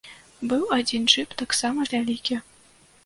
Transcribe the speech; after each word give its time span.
Быў 0.53 0.63
адзін 0.77 1.05
джып 1.11 1.35
таксама, 1.43 1.87
вялікі. 1.93 2.43